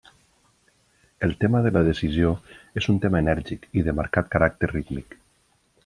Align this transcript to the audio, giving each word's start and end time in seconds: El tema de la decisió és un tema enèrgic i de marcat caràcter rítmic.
El 1.27 1.35
tema 1.43 1.61
de 1.67 1.71
la 1.75 1.83
decisió 1.89 2.31
és 2.83 2.89
un 2.95 2.99
tema 3.07 3.23
enèrgic 3.23 3.71
i 3.81 3.87
de 3.89 3.97
marcat 4.03 4.35
caràcter 4.39 4.73
rítmic. 4.77 5.19